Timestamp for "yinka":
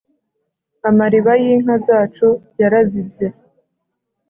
1.43-1.75